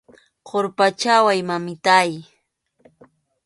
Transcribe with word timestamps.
Qurpachaway, 0.47 1.39
mamitáy. 1.49 2.11